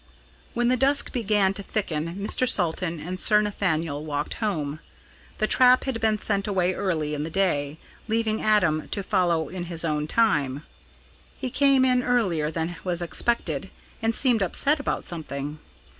When 0.55 0.69
the 0.69 0.77
dusk 0.77 1.11
began 1.11 1.53
to 1.53 1.61
thicken, 1.61 2.15
Mr. 2.15 2.49
Salton 2.49 2.99
and 2.99 3.19
Sir 3.19 3.39
Nathaniel 3.43 4.03
walked 4.03 4.33
home 4.33 4.79
the 5.37 5.45
trap 5.45 5.83
had 5.83 6.01
been 6.01 6.17
sent 6.17 6.47
away 6.47 6.73
early 6.73 7.13
in 7.13 7.23
the 7.23 7.29
day 7.29 7.77
leaving 8.07 8.41
Adam 8.41 8.87
to 8.87 9.03
follow 9.03 9.47
in 9.47 9.65
his 9.65 9.85
own 9.85 10.07
time. 10.07 10.63
He 11.37 11.51
came 11.51 11.85
in 11.85 12.01
earlier 12.01 12.49
than 12.49 12.77
was 12.83 13.03
expected, 13.03 13.69
and 14.01 14.15
seemed 14.15 14.41
upset 14.41 14.79
about 14.79 15.03
something. 15.05 15.59